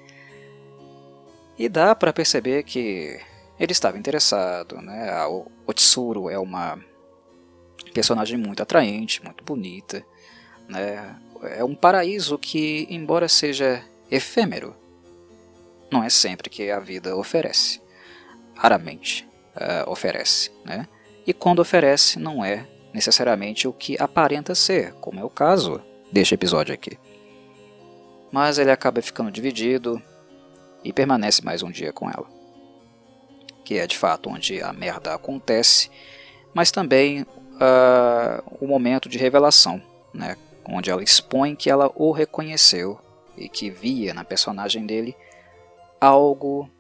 E 1.59 1.69
dá 1.69 1.95
para 1.95 2.13
perceber 2.13 2.63
que 2.65 3.19
ele 3.59 3.73
estava 3.73 3.99
interessado. 3.99 4.81
Né? 4.81 5.11
A 5.11 5.29
Otsuru 5.67 6.29
é 6.29 6.39
uma 6.39 6.79
personagem 7.95 8.39
muito 8.39 8.63
atraente, 8.63 9.25
muito 9.25 9.43
bonita. 9.43 10.05
Né? 10.69 11.17
É 11.43 11.65
um 11.65 11.75
paraíso 11.75 12.39
que, 12.39 12.87
embora 12.91 13.29
seja 13.29 13.83
efêmero, 14.11 14.75
não 15.91 16.03
é 16.03 16.11
sempre 16.11 16.51
que 16.51 16.71
a 16.71 16.79
vida 16.79 17.17
oferece. 17.17 17.81
Raramente 18.55 19.27
uh, 19.55 19.91
oferece. 19.91 20.51
Né? 20.65 20.87
E 21.27 21.33
quando 21.33 21.61
oferece, 21.61 22.19
não 22.19 22.45
é 22.45 22.67
necessariamente 22.93 23.69
o 23.69 23.73
que 23.73 23.97
aparenta 24.01 24.55
ser, 24.55 24.93
como 24.95 25.21
é 25.21 25.25
o 25.25 25.31
caso 25.31 25.83
deste 26.11 26.35
episódio 26.35 26.75
aqui. 26.75 26.99
Mas 28.33 28.59
ele 28.59 28.71
acaba 28.71 29.03
ficando 29.03 29.31
dividido 29.31 30.03
e 30.87 30.93
permanece 30.93 31.45
mais 31.45 31.65
um 31.65 31.71
dia 31.71 31.93
com 31.93 32.09
ela. 32.09 32.27
Que 33.65 33.79
é 33.79 33.87
de 33.89 33.99
fato 33.99 34.31
onde 34.31 34.63
a 34.63 34.73
merda 34.73 35.13
acontece, 35.15 35.91
mas 36.55 36.71
também 36.71 37.23
uh, 37.23 38.57
o 38.61 38.69
momento 38.69 39.09
de 39.09 39.19
revelação, 39.19 39.83
né? 40.15 40.37
onde 40.65 40.89
ela 40.89 41.03
expõe 41.03 41.57
que 41.57 41.69
ela 41.69 41.91
o 41.97 42.13
reconheceu 42.13 43.01
e 43.37 43.49
que 43.49 43.69
via 43.69 44.15
na 44.15 44.25
personagem 44.25 44.87
dele 44.87 45.17
algo 46.01 46.71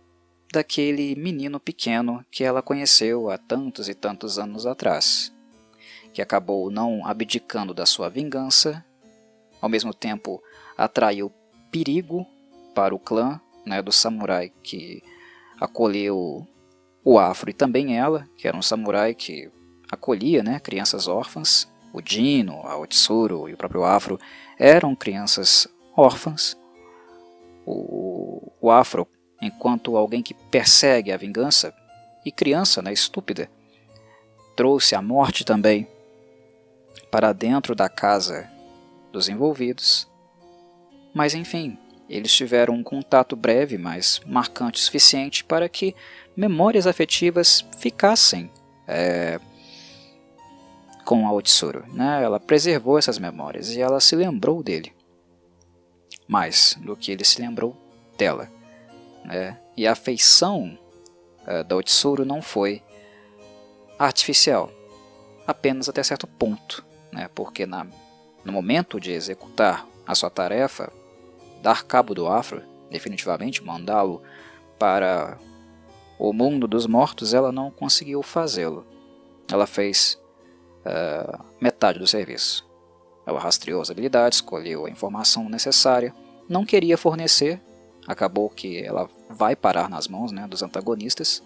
daquele 0.52 1.16
menino 1.16 1.58
pequeno 1.58 2.24
que 2.30 2.44
ela 2.44 2.62
conheceu 2.62 3.28
há 3.28 3.36
tantos 3.36 3.88
e 3.88 3.94
tantos 3.94 4.38
anos 4.38 4.66
atrás 4.66 5.32
que 6.14 6.22
acabou 6.22 6.70
não 6.70 7.04
abdicando 7.04 7.74
da 7.74 7.84
sua 7.84 8.08
vingança, 8.08 8.82
ao 9.60 9.68
mesmo 9.68 9.92
tempo 9.92 10.40
atraiu 10.78 11.30
perigo 11.70 12.24
para 12.72 12.94
o 12.94 12.98
clã 12.98 13.40
né, 13.66 13.82
do 13.82 13.92
samurai 13.92 14.52
que 14.62 15.02
acolheu 15.60 16.46
o 17.04 17.18
Afro 17.18 17.50
e 17.50 17.52
também 17.52 17.98
ela, 17.98 18.28
que 18.36 18.48
era 18.48 18.56
um 18.56 18.62
samurai 18.62 19.14
que 19.14 19.50
acolhia 19.90 20.42
né, 20.42 20.60
crianças 20.60 21.08
órfãs. 21.08 21.68
O 21.92 22.00
Dino, 22.00 22.60
a 22.66 22.76
Otsuru 22.78 23.48
e 23.48 23.54
o 23.54 23.56
próprio 23.56 23.84
Afro 23.84 24.18
eram 24.58 24.94
crianças 24.94 25.66
órfãs. 25.96 26.56
O, 27.64 28.52
o 28.60 28.70
Afro, 28.70 29.08
enquanto 29.40 29.96
alguém 29.96 30.22
que 30.22 30.34
persegue 30.34 31.10
a 31.10 31.16
vingança, 31.16 31.74
e 32.26 32.32
criança 32.32 32.82
né, 32.82 32.92
estúpida, 32.92 33.48
trouxe 34.56 34.96
a 34.96 35.00
morte 35.00 35.44
também 35.44 35.86
para 37.08 37.32
dentro 37.32 37.72
da 37.74 37.88
casa 37.88 38.50
dos 39.12 39.28
envolvidos. 39.28 40.10
Mas 41.14 41.34
enfim, 41.34 41.78
eles 42.08 42.32
tiveram 42.32 42.74
um 42.74 42.82
contato 42.82 43.34
breve, 43.34 43.76
mas 43.76 44.20
marcante 44.26 44.80
o 44.80 44.84
suficiente 44.84 45.44
para 45.44 45.68
que 45.68 45.94
memórias 46.36 46.86
afetivas 46.86 47.64
ficassem 47.78 48.50
é, 48.86 49.40
com 51.04 51.26
a 51.26 51.32
Otsuru. 51.32 51.84
Né? 51.92 52.22
Ela 52.22 52.38
preservou 52.38 52.98
essas 52.98 53.18
memórias 53.18 53.74
e 53.74 53.80
ela 53.80 54.00
se 54.00 54.14
lembrou 54.14 54.62
dele. 54.62 54.92
Mais 56.28 56.76
do 56.80 56.96
que 56.96 57.12
ele 57.12 57.24
se 57.24 57.40
lembrou 57.40 57.76
dela. 58.16 58.50
Né? 59.24 59.58
E 59.76 59.86
a 59.86 59.92
afeição 59.92 60.78
é, 61.46 61.62
da 61.62 61.76
Otsuru 61.76 62.24
não 62.24 62.40
foi 62.40 62.82
artificial, 63.98 64.70
apenas 65.46 65.88
até 65.88 66.02
certo 66.02 66.26
ponto 66.26 66.84
né? 67.16 67.28
porque 67.34 67.66
na, 67.66 67.86
no 68.44 68.52
momento 68.52 69.00
de 69.00 69.10
executar 69.10 69.86
a 70.06 70.14
sua 70.14 70.30
tarefa, 70.30 70.92
dar 71.66 71.82
cabo 71.82 72.14
do 72.14 72.28
Afro, 72.28 72.62
definitivamente 72.92 73.64
mandá-lo 73.64 74.22
para 74.78 75.36
o 76.16 76.32
mundo 76.32 76.68
dos 76.68 76.86
mortos, 76.86 77.34
ela 77.34 77.50
não 77.50 77.72
conseguiu 77.72 78.22
fazê-lo. 78.22 78.86
Ela 79.50 79.66
fez 79.66 80.16
uh, 80.86 81.44
metade 81.60 81.98
do 81.98 82.06
serviço. 82.06 82.64
Ela 83.26 83.40
rastreou 83.40 83.82
as 83.82 83.90
habilidades, 83.90 84.38
escolheu 84.38 84.86
a 84.86 84.90
informação 84.90 85.48
necessária, 85.48 86.14
não 86.48 86.64
queria 86.64 86.96
fornecer, 86.96 87.60
acabou 88.06 88.48
que 88.48 88.80
ela 88.80 89.10
vai 89.28 89.56
parar 89.56 89.90
nas 89.90 90.06
mãos 90.06 90.30
né, 90.30 90.46
dos 90.46 90.62
antagonistas, 90.62 91.42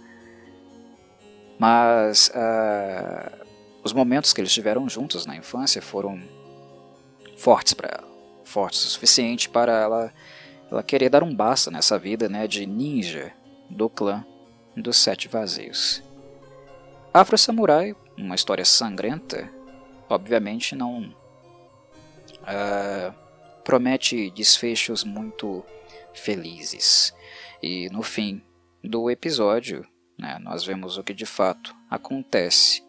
mas 1.59 2.29
uh, 2.29 3.47
os 3.83 3.95
momentos 3.95 4.35
que 4.35 4.43
eles 4.43 4.53
tiveram 4.53 4.87
juntos 4.87 5.25
na 5.25 5.35
infância 5.35 5.81
foram 5.81 6.21
fortes 7.39 7.73
para 7.73 7.89
ela, 7.89 8.09
fortes 8.51 8.85
o 8.85 8.89
suficiente 8.89 9.49
para 9.49 9.73
ela, 9.73 10.13
ela 10.71 10.83
querer 10.83 11.09
dar 11.09 11.23
um 11.23 11.35
basta 11.35 11.71
nessa 11.71 11.99
vida 11.99 12.29
né, 12.29 12.47
de 12.47 12.67
ninja 12.67 13.33
do 13.69 13.89
clã 13.89 14.25
dos 14.77 14.97
Sete 14.97 15.29
Vazios. 15.29 16.03
Afro 17.15 17.39
Samurai, 17.39 17.95
uma 18.17 18.35
história 18.35 18.65
sangrenta, 18.65 19.49
obviamente 20.09 20.75
não 20.75 21.15
uh, 22.43 23.15
promete 23.65 24.31
desfechos 24.31 25.05
muito 25.05 25.65
felizes. 26.13 27.15
E 27.63 27.89
no 27.91 28.03
fim 28.03 28.43
do 28.83 29.11
episódio, 29.11 29.87
né, 30.19 30.39
nós 30.41 30.65
vemos 30.65 30.99
o 30.99 31.05
que 31.05 31.15
de 31.15 31.27
fato 31.27 31.75
acontece 31.89 32.83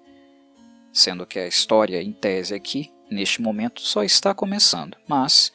sendo 0.91 1.25
que 1.25 1.39
a 1.39 1.47
história 1.47 2.01
em 2.01 2.11
tese 2.11 2.53
aqui, 2.53 2.91
neste 3.11 3.41
momento, 3.41 3.81
só 3.81 4.03
está 4.03 4.33
começando. 4.33 4.97
Mas 5.07 5.51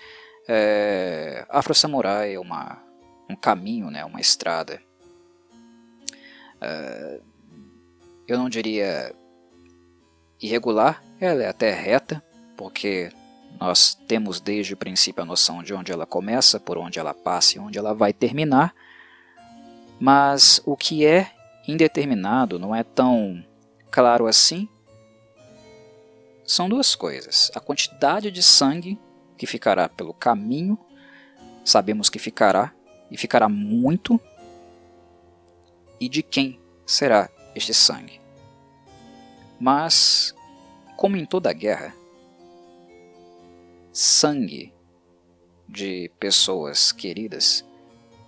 é, 0.47 1.47
Afro 1.49 1.75
Samurai 1.75 2.35
é 2.35 2.39
uma, 2.39 2.83
um 3.29 3.35
caminho, 3.35 3.91
né, 3.91 4.05
uma 4.05 4.21
estrada. 4.21 4.81
É, 6.61 7.21
eu 8.29 8.39
não 8.39 8.49
diria 8.49 9.15
irregular, 10.41 11.03
ela 11.19 11.43
é 11.43 11.49
até 11.49 11.73
reta, 11.73 12.23
porque 12.57 13.11
nós 13.59 13.95
temos 14.07 14.39
desde 14.39 14.75
o 14.75 14.77
princípio 14.77 15.23
a 15.23 15.27
noção 15.27 15.63
de 15.63 15.73
onde 15.73 15.91
ela 15.91 16.05
começa, 16.05 16.61
por 16.61 16.77
onde 16.77 16.99
ela 16.99 17.15
passa 17.15 17.57
e 17.57 17.61
onde 17.61 17.79
ela 17.79 17.95
vai 17.95 18.13
terminar. 18.13 18.75
Mas 19.99 20.61
o 20.67 20.77
que 20.77 21.07
é 21.07 21.33
indeterminado 21.67 22.59
não 22.59 22.75
é 22.75 22.83
tão 22.85 23.43
claro 23.91 24.27
assim 24.27 24.69
são 26.47 26.69
duas 26.69 26.95
coisas: 26.95 27.51
a 27.55 27.61
quantidade 27.61 28.31
de 28.31 28.43
sangue 28.43 28.99
que 29.37 29.47
ficará 29.47 29.89
pelo 29.89 30.15
caminho, 30.15 30.79
sabemos 31.65 32.09
que 32.09 32.19
ficará, 32.19 32.73
e 33.11 33.17
ficará 33.17 33.49
muito, 33.49 34.21
e 36.01 36.09
de 36.09 36.23
quem 36.23 36.61
será 36.87 37.29
este 37.55 37.75
sangue. 37.75 38.21
Mas, 39.59 40.35
como 40.97 41.17
em 41.17 41.27
toda 41.27 41.53
guerra, 41.53 41.95
sangue 43.93 44.73
de 45.69 46.11
pessoas 46.21 46.93
queridas 46.93 47.65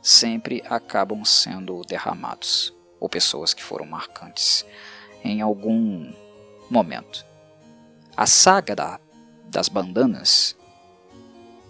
sempre 0.02 0.62
acabam 0.68 1.24
sendo 1.24 1.82
derramados, 1.82 2.74
ou 2.98 3.08
pessoas 3.08 3.54
que 3.54 3.62
foram 3.62 3.86
marcantes 3.86 4.64
em 5.22 5.40
algum 5.40 6.12
momento. 6.70 7.27
A 8.18 8.26
saga 8.26 8.74
da, 8.74 8.98
das 9.44 9.68
bandanas, 9.68 10.56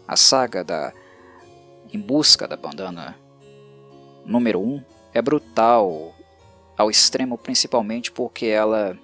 a 0.07 0.17
saga 0.17 0.65
da 0.65 0.95
Em 1.93 2.01
Busca 2.01 2.49
da 2.49 2.57
Bandana 2.57 3.19
número 4.25 4.59
1 4.59 4.65
um, 4.65 4.83
é 5.13 5.21
brutal 5.21 6.15
ao 6.75 6.91
extremo, 6.91 7.37
principalmente 7.37 8.11
porque 8.11 8.47
ela 8.47 8.99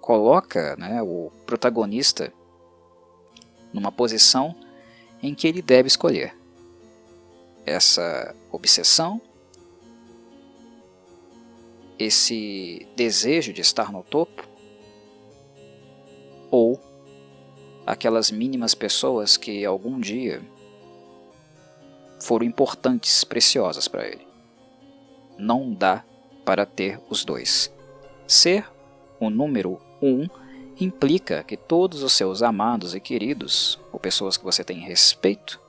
coloca 0.00 0.76
né, 0.76 1.02
o 1.02 1.32
protagonista 1.44 2.32
numa 3.72 3.90
posição 3.90 4.54
em 5.20 5.34
que 5.34 5.48
ele 5.48 5.60
deve 5.60 5.88
escolher 5.88 6.38
essa 7.66 8.32
obsessão, 8.52 9.20
esse 11.98 12.86
desejo 12.94 13.52
de 13.52 13.60
estar 13.60 13.90
no 13.90 14.04
topo, 14.04 14.47
ou 16.50 16.80
aquelas 17.86 18.30
mínimas 18.30 18.74
pessoas 18.74 19.36
que 19.36 19.64
algum 19.64 19.98
dia 19.98 20.42
foram 22.20 22.44
importantes, 22.44 23.24
preciosas 23.24 23.88
para 23.88 24.06
ele. 24.06 24.26
Não 25.38 25.72
dá 25.72 26.04
para 26.44 26.66
ter 26.66 27.00
os 27.08 27.24
dois. 27.24 27.72
Ser 28.26 28.68
o 29.20 29.30
número 29.30 29.80
um 30.02 30.26
implica 30.80 31.42
que 31.42 31.56
todos 31.56 32.02
os 32.02 32.12
seus 32.12 32.42
amados 32.42 32.94
e 32.94 33.00
queridos, 33.00 33.78
ou 33.92 33.98
pessoas 33.98 34.36
que 34.36 34.44
você 34.44 34.62
tem 34.62 34.80
respeito, 34.80 35.60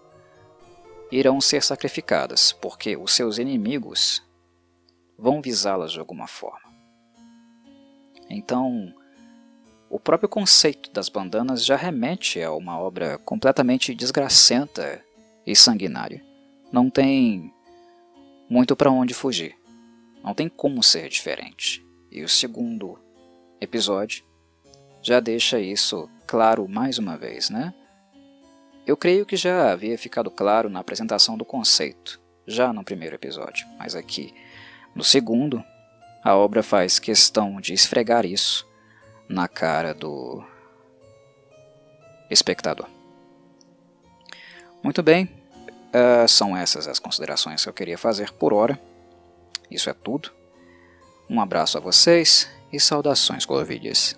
irão 1.12 1.42
ser 1.42 1.64
sacrificadas, 1.64 2.52
porque 2.52 2.96
os 2.96 3.14
seus 3.14 3.38
inimigos 3.38 4.24
vão 5.18 5.42
visá-las 5.42 5.92
de 5.92 6.00
alguma 6.00 6.28
forma. 6.28 6.70
Então, 8.30 8.94
o 9.90 10.00
próprio 10.00 10.30
conceito 10.30 10.92
das 10.92 11.10
bandanas 11.10 11.66
já 11.66 11.76
remete 11.76 12.42
a 12.42 12.52
uma 12.52 12.80
obra 12.80 13.18
completamente 13.18 13.96
desgracenta 13.96 15.04
e 15.46 15.56
sanguinária. 15.56 16.24
Não 16.72 16.90
tem 16.90 17.52
muito 18.48 18.76
para 18.76 18.92
onde 18.92 19.14
fugir. 19.14 19.58
Não 20.24 20.36
tem 20.36 20.48
como 20.48 20.84
ser 20.84 21.10
diferente. 21.10 21.84
E 22.12 22.24
o 22.24 22.30
segundo 22.30 23.00
episódio 23.60 24.24
já 25.02 25.20
deixa 25.20 25.60
isso 25.60 26.08
claro 26.28 26.68
mais 26.68 27.00
uma 27.00 27.18
vez, 27.18 27.50
né? 27.50 27.74
Eu 28.86 28.96
creio 28.96 29.26
que 29.26 29.36
já 29.36 29.72
havia 29.72 29.98
ficado 29.98 30.30
claro 30.30 30.70
na 30.70 30.80
apresentação 30.80 31.38
do 31.38 31.46
conceito, 31.46 32.20
já 32.46 32.72
no 32.74 32.84
primeiro 32.84 33.16
episódio, 33.16 33.68
mas 33.78 33.96
aqui, 33.96 34.34
no 34.96 35.04
segundo, 35.04 35.64
a 36.24 36.36
obra 36.36 36.64
faz 36.64 36.98
questão 37.00 37.62
de 37.62 37.74
esfregar 37.74 38.26
isso 38.26 38.69
na 39.30 39.48
cara 39.48 39.94
do 39.94 40.44
espectador. 42.30 42.88
Muito 44.84 45.04
bem, 45.04 45.30
uh, 45.94 46.28
são 46.28 46.58
essas 46.58 46.88
as 46.88 47.00
considerações 47.00 47.64
que 47.64 47.70
eu 47.70 47.74
queria 47.74 47.98
fazer 47.98 48.32
por 48.34 48.54
hora. 48.54 48.80
Isso 49.70 49.90
é 49.90 49.94
tudo. 49.94 50.32
Um 51.30 51.40
abraço 51.40 51.78
a 51.78 51.82
vocês 51.82 52.50
e 52.74 52.80
saudações 52.80 53.46
Colovides. 53.46 54.18